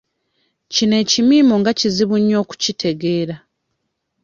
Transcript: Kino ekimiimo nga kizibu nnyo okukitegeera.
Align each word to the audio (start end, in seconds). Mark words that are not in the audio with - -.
Kino 0.73 0.95
ekimiimo 1.03 1.53
nga 1.59 1.71
kizibu 1.79 2.15
nnyo 2.19 2.37
okukitegeera. 2.43 3.35